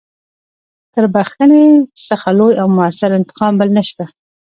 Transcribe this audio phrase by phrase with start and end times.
[0.93, 1.63] تر بخښنې
[2.07, 4.03] څخه لوی او مؤثر انتقام بل نشته.